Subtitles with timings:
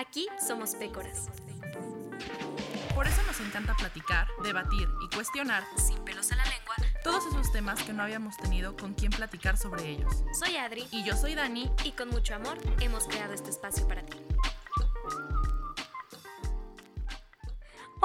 [0.00, 1.28] Aquí somos pécoras.
[2.94, 6.74] Por eso nos encanta platicar, debatir y cuestionar, sin pelos en la lengua,
[7.04, 10.24] todos esos temas que no habíamos tenido con quién platicar sobre ellos.
[10.32, 10.88] Soy Adri.
[10.90, 11.70] Y yo soy Dani.
[11.84, 14.16] Y con mucho amor hemos creado este espacio para ti.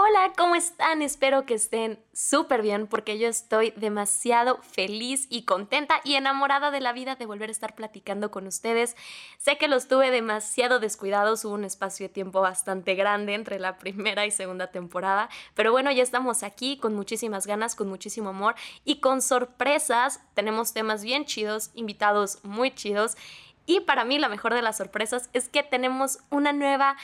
[0.07, 1.01] Hola, ¿cómo están?
[1.01, 6.79] Espero que estén súper bien porque yo estoy demasiado feliz y contenta y enamorada de
[6.79, 8.95] la vida de volver a estar platicando con ustedes.
[9.39, 13.79] Sé que los tuve demasiado descuidados, hubo un espacio de tiempo bastante grande entre la
[13.79, 18.53] primera y segunda temporada, pero bueno, ya estamos aquí con muchísimas ganas, con muchísimo amor
[18.83, 20.21] y con sorpresas.
[20.35, 23.17] Tenemos temas bien chidos, invitados muy chidos.
[23.65, 26.95] Y para mí la mejor de las sorpresas es que tenemos una nueva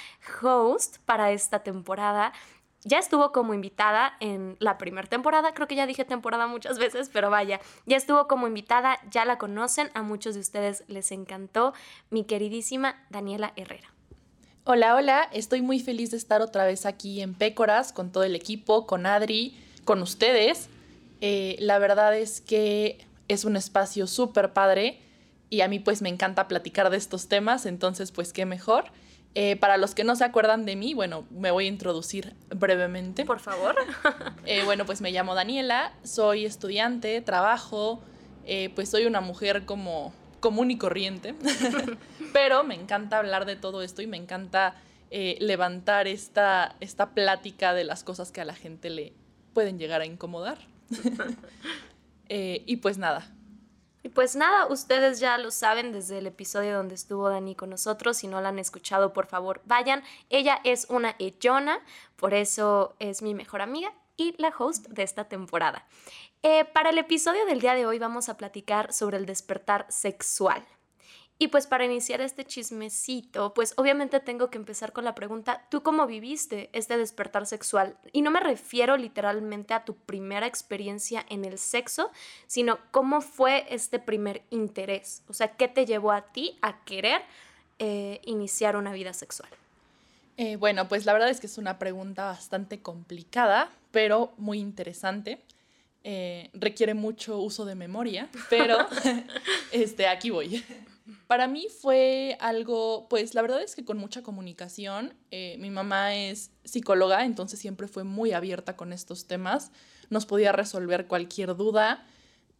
[0.44, 2.33] host para esta temporada
[2.84, 7.09] ya estuvo como invitada en la primera temporada, creo que ya dije temporada muchas veces,
[7.12, 11.73] pero vaya, ya estuvo como invitada, ya la conocen, a muchos de ustedes les encantó,
[12.09, 13.94] mi queridísima Daniela Herrera.
[14.64, 18.36] Hola, hola, estoy muy feliz de estar otra vez aquí en Pécoras con todo el
[18.36, 20.70] equipo, con Adri, con ustedes.
[21.20, 25.00] Eh, la verdad es que es un espacio súper padre
[25.50, 28.86] y a mí pues me encanta platicar de estos temas, entonces pues qué mejor.
[29.33, 33.25] Eh, para los que no se acuerdan de mí, bueno, me voy a introducir brevemente.
[33.25, 33.75] Por favor.
[34.45, 38.02] Eh, bueno, pues me llamo Daniela, soy estudiante, trabajo,
[38.43, 41.35] eh, pues soy una mujer como común y corriente,
[42.33, 44.75] pero me encanta hablar de todo esto y me encanta
[45.11, 49.13] levantar esta, esta plática de las cosas que a la gente le
[49.53, 50.57] pueden llegar a incomodar.
[52.27, 53.31] y pues nada,
[54.03, 58.17] y pues nada, ustedes ya lo saben desde el episodio donde estuvo Dani con nosotros.
[58.17, 60.03] Si no la han escuchado, por favor, vayan.
[60.30, 61.80] Ella es una ellona,
[62.16, 65.85] por eso es mi mejor amiga y la host de esta temporada.
[66.41, 70.65] Eh, para el episodio del día de hoy vamos a platicar sobre el despertar sexual.
[71.42, 75.81] Y pues para iniciar este chismecito, pues obviamente tengo que empezar con la pregunta, ¿tú
[75.81, 77.98] cómo viviste este despertar sexual?
[78.14, 82.11] Y no me refiero literalmente a tu primera experiencia en el sexo,
[82.45, 85.23] sino cómo fue este primer interés.
[85.30, 87.23] O sea, ¿qué te llevó a ti a querer
[87.80, 89.49] eh, iniciar una vida sexual?
[90.38, 95.42] Eh, bueno, pues la verdad es que es una pregunta bastante complicada, pero muy interesante.
[96.04, 98.77] Eh, requiere mucho uso de memoria, pero
[99.71, 100.64] este, aquí voy.
[101.27, 105.14] Para mí fue algo, pues la verdad es que con mucha comunicación.
[105.32, 109.71] Eh, mi mamá es psicóloga, entonces siempre fue muy abierta con estos temas.
[110.10, 112.05] Nos podía resolver cualquier duda.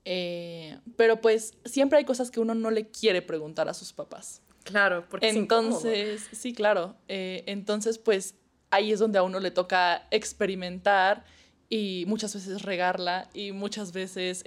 [0.06, 4.42] Eh, pero pues siempre hay cosas que uno no le quiere preguntar a sus papás.
[4.64, 6.96] Claro, porque entonces, sí, claro.
[7.08, 8.36] Eh, entonces, pues
[8.70, 11.26] ahí es donde a uno le toca experimentar
[11.70, 14.44] y muchas veces regarla y muchas veces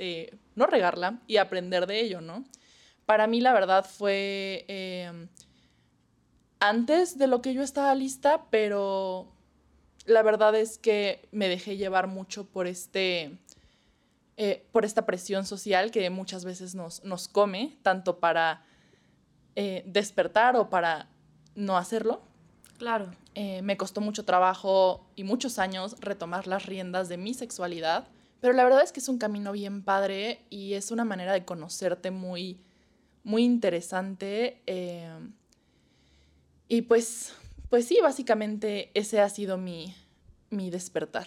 [0.55, 2.45] no regarla y aprender de ello, ¿no?
[3.07, 5.29] Para mí la verdad fue em,
[6.61, 9.33] antes de lo que yo estaba lista, pero
[10.07, 13.39] la verdad es que me dejé llevar mucho por este...
[14.37, 18.65] Eh, por esta presión social que muchas veces nos, nos come, tanto para
[19.55, 21.07] eh, despertar o para
[21.55, 22.21] no hacerlo.
[22.79, 23.13] Claro.
[23.37, 28.09] Eh, me costó mucho trabajo y muchos años retomar las riendas de mi sexualidad,
[28.41, 31.45] pero la verdad es que es un camino bien padre y es una manera de
[31.45, 32.61] conocerte muy,
[33.25, 34.63] muy interesante.
[34.67, 35.11] Eh,
[36.69, 37.35] y pues,
[37.71, 39.95] pues sí, básicamente ese ha sido mi,
[40.51, 41.27] mi despertar.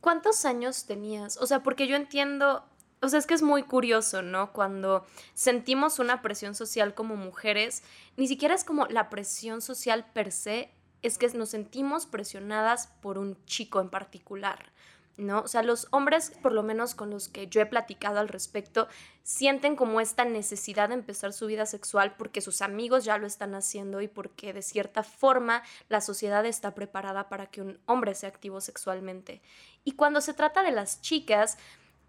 [0.00, 1.36] ¿Cuántos años tenías?
[1.38, 2.64] O sea, porque yo entiendo,
[3.00, 4.52] o sea, es que es muy curioso, ¿no?
[4.52, 7.82] Cuando sentimos una presión social como mujeres,
[8.16, 13.18] ni siquiera es como la presión social per se, es que nos sentimos presionadas por
[13.18, 14.72] un chico en particular.
[15.16, 15.40] ¿No?
[15.40, 18.88] O sea, los hombres, por lo menos con los que yo he platicado al respecto,
[19.22, 23.54] sienten como esta necesidad de empezar su vida sexual porque sus amigos ya lo están
[23.54, 28.28] haciendo y porque de cierta forma la sociedad está preparada para que un hombre sea
[28.28, 29.40] activo sexualmente.
[29.84, 31.58] Y cuando se trata de las chicas,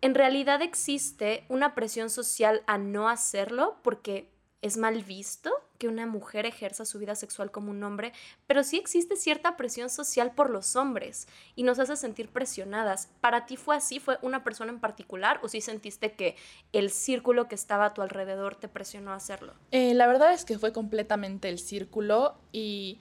[0.01, 4.31] en realidad existe una presión social a no hacerlo porque
[4.61, 8.13] es mal visto que una mujer ejerza su vida sexual como un hombre,
[8.47, 13.09] pero sí existe cierta presión social por los hombres y nos hace sentir presionadas.
[13.21, 13.99] ¿Para ti fue así?
[13.99, 16.35] ¿Fue una persona en particular o sí sentiste que
[16.73, 19.53] el círculo que estaba a tu alrededor te presionó a hacerlo?
[19.71, 22.99] Eh, la verdad es que fue completamente el círculo y,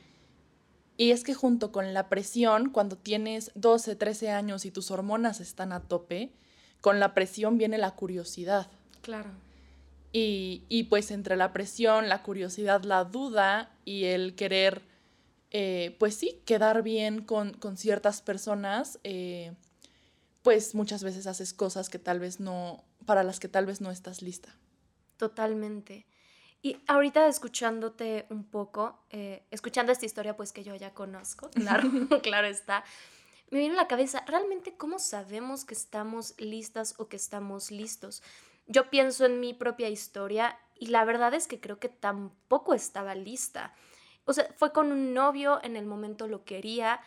[0.97, 5.41] y es que junto con la presión, cuando tienes 12, 13 años y tus hormonas
[5.41, 6.33] están a tope,
[6.81, 8.71] con la presión viene la curiosidad.
[9.01, 9.31] Claro.
[10.17, 14.83] Y, pues entre la presión, la curiosidad, la duda y el querer,
[15.51, 19.55] eh, pues sí, quedar bien con, ciertas personas, eh,
[20.43, 23.91] pues muchas veces haces cosas que tal vez no, para las que tal vez no
[23.91, 24.55] estás lista.
[25.17, 26.07] Totalmente.
[26.63, 31.91] Y ahorita escuchándote un poco, eh, escuchando esta historia pues que yo ya conozco, claro,
[32.23, 32.85] claro está,
[33.51, 38.23] me viene a la cabeza, ¿realmente cómo sabemos que estamos listas o que estamos listos?
[38.67, 43.15] Yo pienso en mi propia historia y la verdad es que creo que tampoco estaba
[43.15, 43.75] lista.
[44.25, 47.01] O sea, fue con un novio, en el momento lo quería,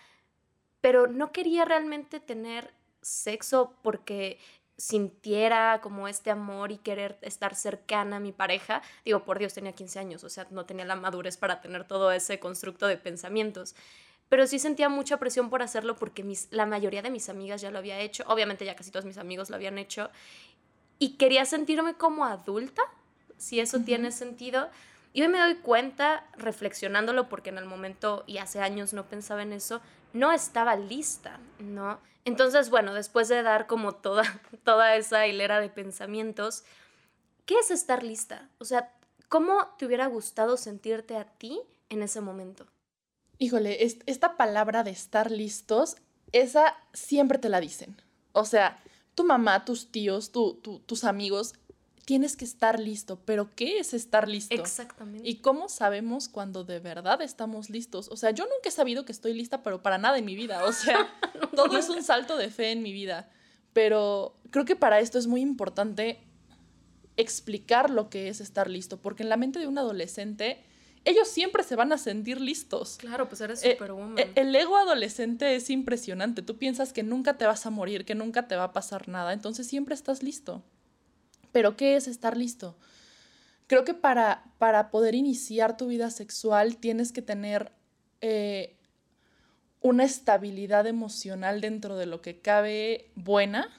[0.81, 4.39] pero no quería realmente tener sexo porque
[4.77, 8.83] sintiera como este amor y querer estar cercana a mi pareja.
[9.03, 12.11] Digo, por Dios, tenía 15 años, o sea, no tenía la madurez para tener todo
[12.11, 13.75] ese constructo de pensamientos.
[14.29, 17.71] Pero sí sentía mucha presión por hacerlo porque mis, la mayoría de mis amigas ya
[17.71, 18.23] lo había hecho.
[18.27, 20.11] Obviamente ya casi todos mis amigos lo habían hecho.
[20.99, 22.81] Y quería sentirme como adulta,
[23.37, 24.69] si eso tiene sentido.
[25.13, 29.41] Y hoy me doy cuenta, reflexionándolo, porque en el momento y hace años no pensaba
[29.41, 29.81] en eso,
[30.13, 31.99] no estaba lista, ¿no?
[32.25, 34.23] Entonces, bueno, después de dar como toda,
[34.63, 36.63] toda esa hilera de pensamientos,
[37.45, 38.49] ¿qué es estar lista?
[38.59, 38.93] O sea,
[39.29, 42.67] ¿cómo te hubiera gustado sentirte a ti en ese momento?
[43.39, 45.95] Híjole, esta palabra de estar listos,
[46.31, 48.01] esa siempre te la dicen.
[48.33, 48.83] O sea,
[49.17, 51.55] tu mamá, tus tíos, tus amigos,
[52.05, 53.19] tienes que estar listo.
[53.25, 54.53] Pero ¿qué es estar listo?
[54.53, 55.27] Exactamente.
[55.27, 58.09] ¿Y cómo sabemos cuando de verdad estamos listos?
[58.11, 60.63] O sea, yo nunca he sabido que estoy lista, pero para nada en mi vida.
[60.65, 61.11] O sea,
[61.55, 63.27] todo es un salto de fe en mi vida.
[63.73, 66.19] Pero creo que para esto es muy importante
[67.17, 70.63] explicar lo que es estar listo, porque en la mente de un adolescente
[71.07, 72.97] ellos siempre se van a sentir listos.
[72.97, 74.19] Claro, pues eres eh, superwoman.
[74.19, 76.41] Eh, el ego adolescente es impresionante.
[76.41, 79.31] Tú piensas que nunca te vas a morir, que nunca te va a pasar nada,
[79.31, 80.65] entonces siempre estás listo.
[81.53, 82.77] Pero ¿qué es estar listo?
[83.67, 87.71] Creo que para, para poder iniciar tu vida sexual tienes que tener
[88.19, 88.75] eh,
[89.79, 93.69] una estabilidad emocional dentro de lo que cabe buena.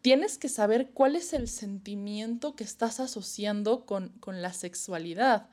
[0.00, 5.50] Tienes que saber cuál es el sentimiento que estás asociando con, con la sexualidad.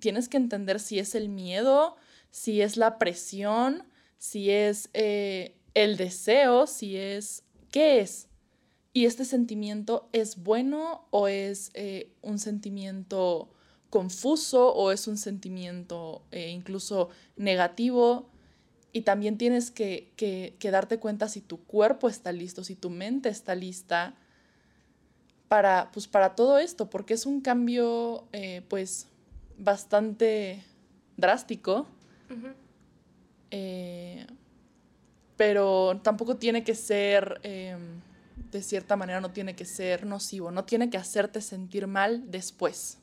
[0.00, 1.96] Tienes que entender si es el miedo,
[2.30, 3.84] si es la presión,
[4.18, 7.44] si es eh, el deseo, si es...
[7.70, 8.28] ¿Qué es?
[8.98, 13.48] y este sentimiento es bueno o es eh, un sentimiento
[13.90, 18.28] confuso o es un sentimiento eh, incluso negativo.
[18.92, 23.28] Y también tienes que, que, darte cuenta si tu cuerpo está listo, si tu mente
[23.28, 24.16] está lista
[25.46, 28.24] para, pues, para todo esto, porque es un cambio
[28.68, 29.06] pues
[29.58, 30.64] bastante
[31.16, 31.86] drástico.
[35.36, 38.00] pero tampoco tiene que ser em,
[38.50, 42.98] de cierta manera no tiene que ser nocivo, no tiene que hacerte sentir mal después.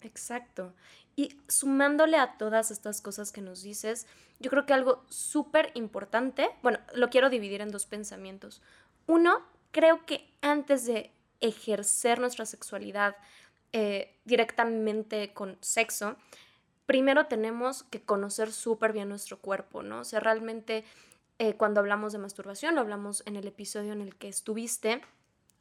[0.00, 0.74] Exacto.
[1.16, 4.06] Y sumándole a todas estas cosas que nos dices,
[4.40, 8.62] yo creo que algo súper importante, bueno, lo quiero dividir en dos pensamientos.
[9.06, 13.16] Uno, creo que antes de ejercer nuestra sexualidad
[13.76, 16.14] eh, directamente con sexo,
[16.86, 20.00] primero tenemos que conocer súper bien nuestro cuerpo, ¿no?
[20.00, 20.84] O sea, realmente
[21.40, 25.02] eh, cuando hablamos de masturbación, lo hablamos en el episodio en el que estuviste,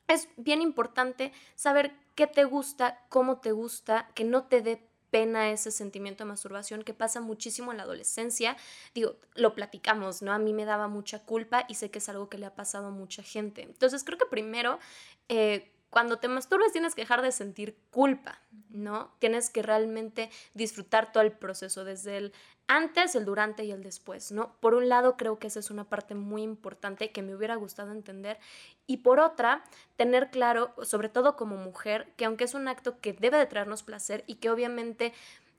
[0.07, 5.49] es bien importante saber qué te gusta, cómo te gusta, que no te dé pena
[5.49, 8.57] ese sentimiento de masturbación que pasa muchísimo en la adolescencia.
[8.93, 10.33] Digo, lo platicamos, ¿no?
[10.33, 12.87] A mí me daba mucha culpa y sé que es algo que le ha pasado
[12.87, 13.63] a mucha gente.
[13.63, 14.77] Entonces creo que primero
[15.29, 19.13] eh, cuando te masturbas tienes que dejar de sentir culpa, ¿no?
[19.19, 22.33] Tienes que realmente disfrutar todo el proceso, desde el
[22.67, 24.55] antes, el durante y el después, ¿no?
[24.59, 27.91] Por un lado, creo que esa es una parte muy importante que me hubiera gustado
[27.91, 28.39] entender.
[28.87, 29.63] Y por otra,
[29.95, 33.83] tener claro, sobre todo como mujer, que aunque es un acto que debe de traernos
[33.83, 35.13] placer y que obviamente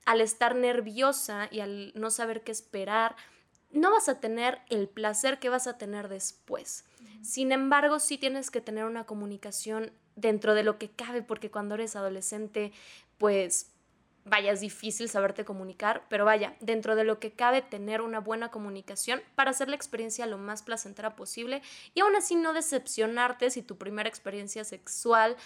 [0.04, 3.14] al estar nerviosa y al no saber qué esperar,
[3.70, 6.84] no vas a tener el placer que vas a tener después.
[7.24, 11.74] Sin embargo, sí tienes que tener una comunicación dentro de lo que cabe, porque cuando
[11.74, 12.70] eres adolescente,
[13.16, 13.72] pues
[14.26, 18.50] vaya, es difícil saberte comunicar, pero vaya, dentro de lo que cabe tener una buena
[18.50, 21.62] comunicación para hacer la experiencia lo más placentera posible
[21.94, 25.36] y aún así no decepcionarte si tu primera experiencia sexual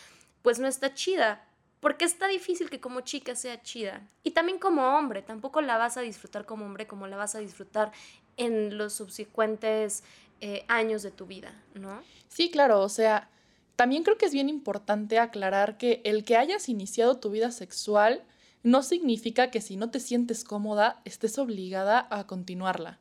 [0.42, 1.47] pues no está chida,
[1.78, 4.08] porque está difícil que como chica sea chida.
[4.25, 7.38] Y también como hombre, tampoco la vas a disfrutar como hombre como la vas a
[7.38, 7.92] disfrutar
[8.37, 10.02] en los subsecuentes
[10.40, 12.02] eh, años de tu vida, ¿no?
[12.28, 13.30] Sí, claro, o sea,
[13.76, 18.25] también creo que es bien importante aclarar que el que hayas iniciado tu vida sexual
[18.62, 22.99] no significa que si no te sientes cómoda estés obligada a continuarla.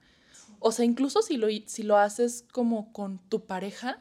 [0.60, 4.00] O sea, incluso si lo, si lo haces como con tu pareja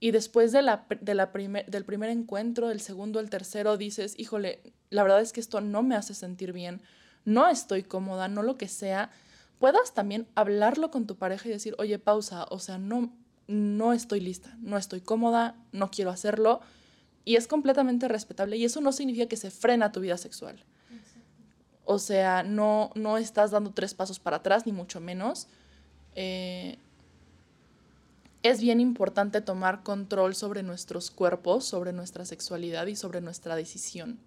[0.00, 1.26] y después de la, de la
[1.66, 4.60] del primer encuentro, el segundo, el tercero, dices, híjole,
[4.90, 6.82] la verdad es que esto no me hace sentir bien,
[7.24, 9.10] no estoy cómoda, no lo que sea,
[9.62, 13.12] puedas también hablarlo con tu pareja y decir, oye, pausa, o sea, no,
[13.46, 16.60] no estoy lista, no estoy cómoda, no quiero hacerlo.
[17.24, 20.64] y es completamente respetable y eso no significa que se frena tu vida sexual.
[21.84, 25.46] O sea, no, no estás dando tres pasos para atrás, ni mucho menos.
[26.16, 26.76] Eh,
[28.42, 34.18] es bien importante tomar control sobre nuestros cuerpos, sobre nuestra sexualidad y sobre nuestra decisión.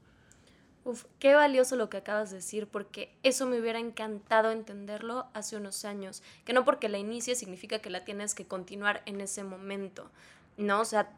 [0.86, 5.58] Uf, qué valioso lo que acabas de decir, porque eso me hubiera encantado entenderlo hace
[5.58, 6.22] unos años.
[6.46, 10.12] Que no porque la inicie significa que la tienes que continuar en ese momento,
[10.58, 10.82] ¿no?
[10.82, 11.10] O sea,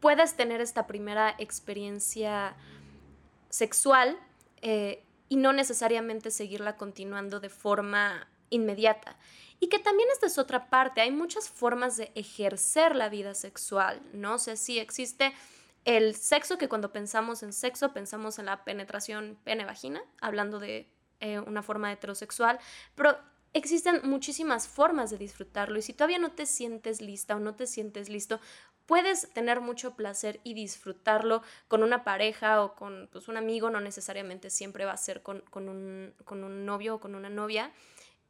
[0.00, 2.54] puedes tener esta primera experiencia
[3.48, 4.18] sexual
[4.60, 9.16] eh, y no necesariamente seguirla continuando de forma inmediata.
[9.58, 14.02] Y que también esta es otra parte, hay muchas formas de ejercer la vida sexual,
[14.12, 14.34] ¿no?
[14.34, 15.32] O sea, sí existe
[15.84, 20.88] el sexo, que cuando pensamos en sexo pensamos en la penetración pene-vagina, hablando de
[21.20, 22.58] eh, una forma heterosexual,
[22.94, 23.16] pero
[23.52, 27.66] existen muchísimas formas de disfrutarlo y si todavía no te sientes lista o no te
[27.66, 28.40] sientes listo,
[28.86, 33.80] puedes tener mucho placer y disfrutarlo con una pareja o con pues, un amigo, no
[33.80, 37.72] necesariamente siempre va a ser con, un, con un novio o con una novia.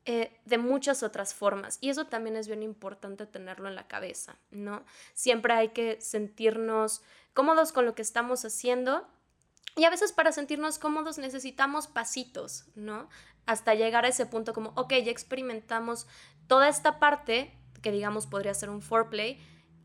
[0.04, 1.78] Eh, de muchas otras formas.
[1.80, 4.84] Y eso también es bien importante tenerlo en la cabeza, ¿no?
[5.14, 7.02] Siempre hay que sentirnos
[7.34, 9.06] cómodos con lo que estamos haciendo.
[9.76, 13.08] Y a veces para sentirnos cómodos necesitamos pasitos, ¿no?
[13.46, 16.06] Hasta llegar a ese punto como, ok, ya experimentamos
[16.46, 19.40] toda esta parte, que digamos podría ser un foreplay,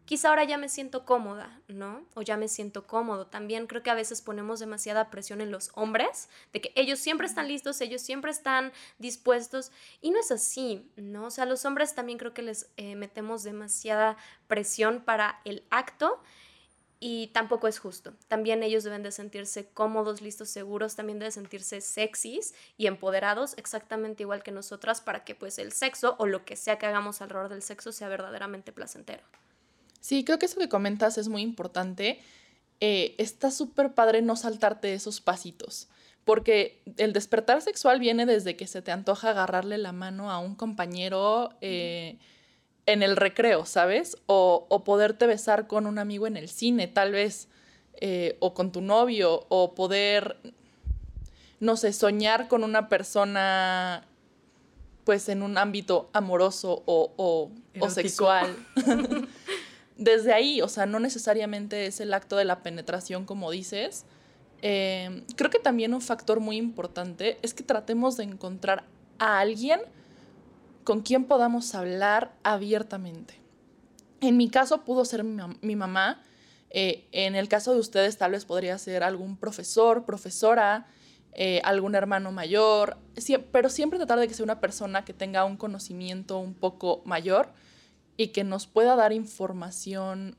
[0.07, 2.05] quizá ahora ya me siento cómoda, ¿no?
[2.15, 3.27] O ya me siento cómodo.
[3.27, 7.27] También creo que a veces ponemos demasiada presión en los hombres, de que ellos siempre
[7.27, 11.25] están listos, ellos siempre están dispuestos, y no es así, ¿no?
[11.25, 14.15] O sea, a los hombres también creo que les eh, metemos demasiada
[14.47, 16.21] presión para el acto.
[16.99, 18.13] Y tampoco es justo.
[18.27, 24.23] También ellos deben de sentirse cómodos, listos, seguros, también deben sentirse sexys y empoderados, exactamente
[24.23, 27.49] igual que nosotras, para que pues el sexo o lo que sea que hagamos alrededor
[27.49, 29.23] del sexo sea verdaderamente placentero.
[29.99, 32.19] Sí, creo que eso que comentas es muy importante.
[32.79, 35.89] Eh, está súper padre no saltarte esos pasitos,
[36.25, 40.55] porque el despertar sexual viene desde que se te antoja agarrarle la mano a un
[40.55, 42.17] compañero eh,
[42.87, 44.17] en el recreo, ¿sabes?
[44.25, 47.47] O, o, poderte besar con un amigo en el cine, tal vez,
[48.01, 50.37] eh, o con tu novio, o poder,
[51.59, 54.07] no sé, soñar con una persona
[55.03, 58.57] pues en un ámbito amoroso o, o, o sexual.
[59.97, 64.05] desde ahí, o sea, no necesariamente es el acto de la penetración como dices.
[64.61, 68.83] Eh, creo que también un factor muy importante es que tratemos de encontrar
[69.19, 69.79] a alguien
[70.87, 73.33] con quien podamos hablar abiertamente.
[74.21, 76.23] En mi caso pudo ser mi, mamá,
[76.69, 80.87] eh, en el caso de ustedes tal vez podría ser algún profesor, profesora,
[81.33, 82.95] eh, algún hermano mayor,
[83.51, 87.51] pero siempre tratar de que sea una persona que tenga un conocimiento un poco mayor
[88.15, 90.37] y que nos pueda dar información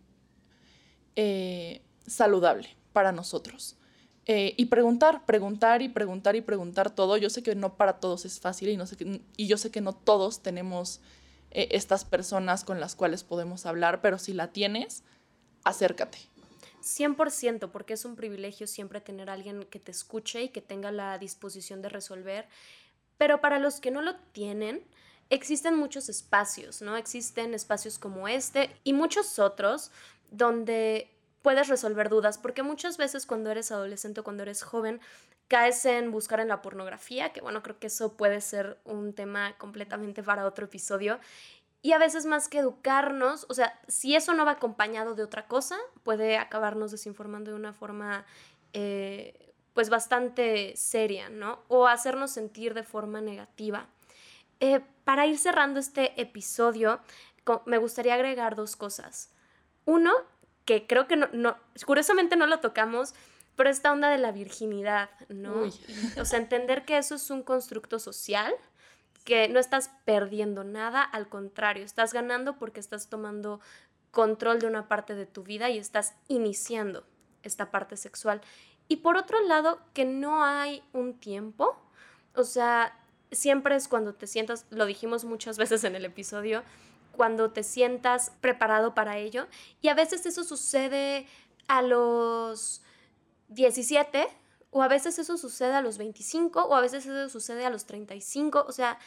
[1.14, 3.76] eh, saludable para nosotros.
[4.30, 7.16] Eh, y preguntar, preguntar y preguntar y preguntar todo.
[7.16, 9.80] Yo sé que no para todos es fácil y, no sé y yo sé que
[9.80, 11.00] no todos tenemos
[11.50, 15.02] eh, estas personas con las cuales podemos hablar, pero si la tienes,
[15.64, 16.18] acércate.
[16.82, 21.16] 100%, porque es un privilegio siempre tener alguien que te escuche y que tenga la
[21.16, 22.46] disposición de resolver.
[23.16, 24.82] Pero para los que no lo tienen,
[25.30, 26.98] existen muchos espacios, ¿no?
[26.98, 29.90] Existen espacios como este y muchos otros
[30.30, 31.17] donde
[31.48, 35.00] puedes resolver dudas, porque muchas veces cuando eres adolescente o cuando eres joven,
[35.48, 39.56] caes en buscar en la pornografía, que bueno, creo que eso puede ser un tema
[39.56, 41.18] completamente para otro episodio.
[41.80, 45.46] Y a veces más que educarnos, o sea, si eso no va acompañado de otra
[45.46, 48.26] cosa, puede acabarnos desinformando de una forma,
[48.74, 51.60] eh, pues bastante seria, ¿no?
[51.68, 53.86] O hacernos sentir de forma negativa.
[54.60, 57.00] Eh, para ir cerrando este episodio,
[57.64, 59.30] me gustaría agregar dos cosas.
[59.86, 60.12] Uno,
[60.68, 61.56] que creo que no,
[61.86, 63.14] curiosamente no lo tocamos,
[63.56, 65.62] pero esta onda de la virginidad, ¿no?
[66.20, 68.52] O sea, entender que eso es un constructo social,
[69.24, 73.60] que no estás perdiendo nada, al contrario, estás ganando porque estás tomando
[74.10, 77.06] control de una parte de tu vida y estás iniciando
[77.42, 78.42] esta parte sexual.
[78.88, 81.80] Y por otro lado, que no hay un tiempo,
[82.34, 82.94] o sea,
[83.30, 86.62] siempre es cuando te sientas, lo dijimos muchas veces en el episodio,
[87.18, 89.48] cuando te sientas preparado para ello.
[89.82, 91.26] Y a veces eso sucede
[91.66, 92.80] a los
[93.48, 94.28] 17,
[94.70, 97.86] o a veces eso sucede a los 25, o a veces eso sucede a los
[97.86, 98.64] 35.
[98.68, 99.00] O sea,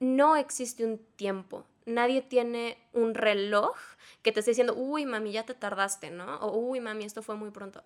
[0.00, 1.66] no existe un tiempo.
[1.84, 3.76] Nadie tiene un reloj
[4.22, 6.36] que te esté diciendo, uy, mami, ya te tardaste, ¿no?
[6.38, 7.84] O, uy, mami, esto fue muy pronto.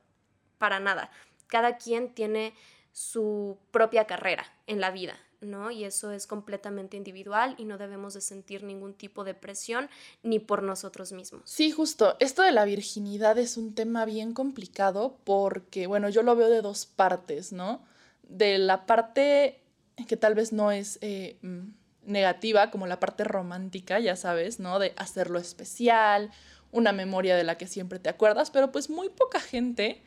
[0.58, 1.10] Para nada.
[1.48, 2.54] Cada quien tiene
[2.92, 5.70] su propia carrera en la vida, ¿no?
[5.70, 9.88] Y eso es completamente individual y no debemos de sentir ningún tipo de presión
[10.22, 11.42] ni por nosotros mismos.
[11.44, 12.16] Sí, justo.
[12.20, 16.62] Esto de la virginidad es un tema bien complicado porque, bueno, yo lo veo de
[16.62, 17.84] dos partes, ¿no?
[18.22, 19.60] De la parte
[20.08, 21.68] que tal vez no es eh, mm,
[22.06, 24.78] negativa, como la parte romántica, ya sabes, ¿no?
[24.78, 26.30] De hacerlo especial,
[26.72, 30.02] una memoria de la que siempre te acuerdas, pero pues muy poca gente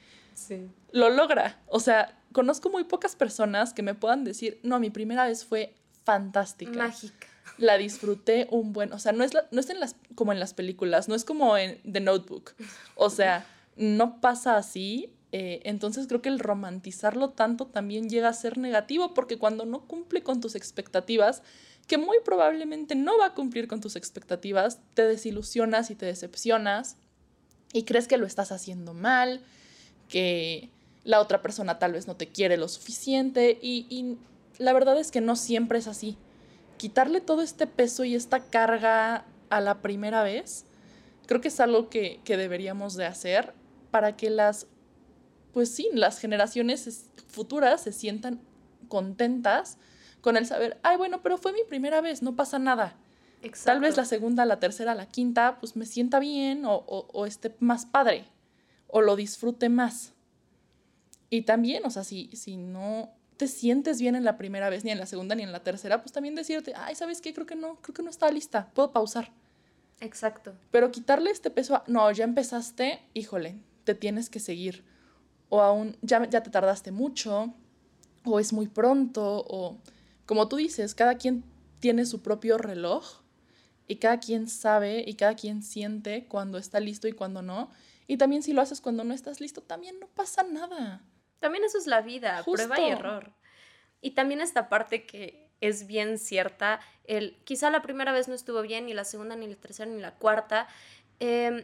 [0.91, 1.59] lo logra.
[1.67, 5.73] O sea, conozco muy pocas personas que me puedan decir, no, mi primera vez fue
[6.03, 6.77] fantástica.
[6.77, 7.25] Mágica.
[7.57, 10.53] La disfruté un buen, o sea, no es, no es en las, como en las
[10.53, 12.53] películas, no es como en The Notebook.
[12.93, 13.43] O sea,
[13.75, 15.11] no pasa así.
[15.31, 19.87] Eh, entonces creo que el romantizarlo tanto también llega a ser negativo porque cuando no
[19.87, 21.41] cumple con tus expectativas,
[21.87, 26.97] que muy probablemente no va a cumplir con tus expectativas, te desilusionas y te decepcionas
[27.73, 29.41] y crees que lo estás haciendo mal,
[30.07, 30.69] que
[31.07, 34.17] la otra persona tal vez no te quiere lo suficiente y,
[34.59, 36.17] la verdad es que no siempre es así.
[36.77, 40.65] Quitarle todo este peso y esta carga a la primera vez,
[41.27, 43.53] creo que es algo que, que deberíamos de hacer
[43.91, 44.65] para que las,
[45.53, 48.41] pues sí, las generaciones futuras se sientan
[48.87, 49.77] contentas
[50.21, 52.97] con el saber, ay, bueno, pero fue mi primera vez, no pasa nada.
[53.63, 57.55] Tal vez la segunda, la tercera, la quinta, pues me sienta bien o, o, esté
[57.59, 58.25] más padre
[58.87, 60.16] o lo disfrute más.
[61.29, 64.91] Y también, o sea, si, si no te sientes bien en la primera vez, ni
[64.91, 67.33] en la segunda, ni en la tercera, pues también decirte, ay, ¿sabes qué?
[67.33, 69.31] Creo que no, creo que no está lista, puedo pausar.
[69.99, 70.55] Exacto.
[70.71, 74.83] Pero quitarle este peso a, no, ya empezaste, híjole, te tienes que seguir.
[75.49, 77.53] O aún, ya, ya te tardaste mucho,
[78.25, 79.79] o es muy pronto, o
[80.25, 81.43] como tú dices, cada quien
[81.79, 83.21] tiene su propio reloj
[83.87, 87.69] y cada quien sabe y cada quien siente cuando está listo y cuando no.
[88.07, 91.01] Y también si lo haces cuando no estás listo, también no pasa nada.
[91.39, 93.31] También eso es la vida, prueba y error.
[94.01, 98.61] Y también esta parte que es bien cierta, el quizá la primera vez no estuvo
[98.61, 100.67] bien, ni la segunda, ni la tercera, ni la cuarta.
[101.19, 101.63] Em,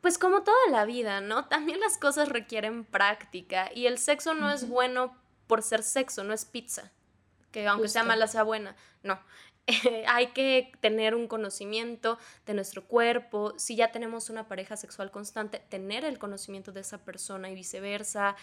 [0.00, 1.46] pues como toda la vida, ¿no?
[1.48, 5.16] También las cosas requieren práctica y el sexo no es bueno
[5.46, 6.92] por ser sexo, no es pizza
[7.50, 9.18] que aunque sea mala sea buena, no.
[10.06, 13.52] hay que tener un conocimiento de nuestro cuerpo.
[13.58, 18.34] Si ya tenemos una pareja sexual constante, tener el conocimiento de esa persona y viceversa.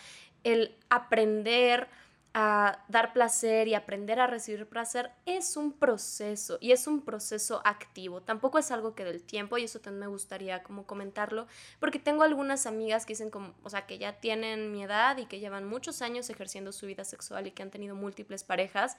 [0.45, 1.89] El aprender
[2.37, 7.61] a dar placer y aprender a recibir placer es un proceso y es un proceso
[7.63, 8.21] activo.
[8.21, 11.47] Tampoco es algo que del tiempo y eso también me gustaría como comentarlo
[11.79, 15.27] porque tengo algunas amigas que dicen como, o sea, que ya tienen mi edad y
[15.27, 18.97] que llevan muchos años ejerciendo su vida sexual y que han tenido múltiples parejas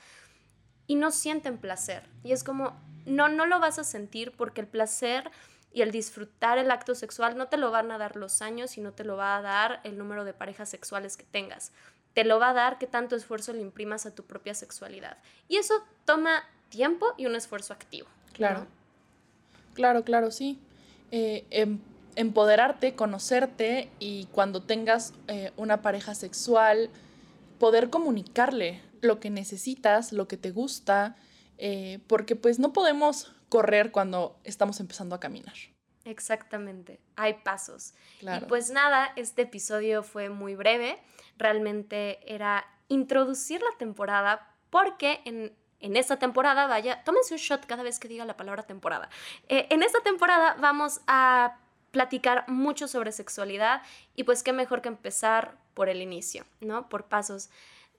[0.87, 2.09] y no sienten placer.
[2.25, 5.31] Y es como, no, no lo vas a sentir porque el placer
[5.77, 8.81] y el disfrutar el acto sexual no te lo van a dar los años y
[8.81, 11.73] no te lo va a dar el número de parejas sexuales que tengas
[12.17, 15.19] te lo va a dar que tanto esfuerzo le imprimas a tu propia sexualidad.
[15.49, 15.75] Y eso
[16.07, 18.09] toma tiempo y un esfuerzo activo.
[18.33, 18.67] Claro.
[19.75, 20.59] Claro, claro, sí.
[21.11, 21.79] Eh, em,
[22.15, 26.89] empoderarte, conocerte y cuando tengas eh, una pareja sexual,
[27.59, 31.17] poder comunicarle lo que necesitas, lo que te gusta,
[31.59, 35.55] eh, porque pues no podemos correr cuando estamos empezando a caminar.
[36.05, 37.95] Exactamente, hay pasos.
[38.21, 40.99] Y pues nada, este episodio fue muy breve,
[41.37, 47.83] realmente era introducir la temporada porque en, en esta temporada, vaya, tómense un shot cada
[47.83, 49.09] vez que diga la palabra temporada.
[49.49, 51.59] Eh, en esta temporada vamos a
[51.91, 53.83] platicar mucho sobre sexualidad
[54.15, 56.89] y pues qué mejor que empezar por el inicio, ¿no?
[56.89, 57.51] Por pasos.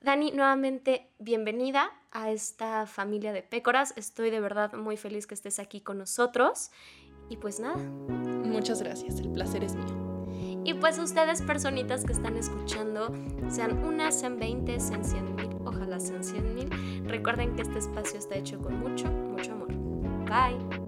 [0.08, 3.94] Dani, nuevamente bienvenida a esta familia de pécoras.
[3.98, 6.72] Estoy de verdad muy feliz que estés aquí con nosotros.
[7.28, 7.76] Y pues nada.
[7.76, 10.64] Muchas gracias, el placer es mío.
[10.64, 13.12] Y pues ustedes, personitas que están escuchando,
[13.50, 16.70] sean una, sean 20, sean 100 mil, ojalá sean 100 mil,
[17.10, 19.74] recuerden que este espacio está hecho con mucho, mucho amor.
[20.24, 20.87] Bye.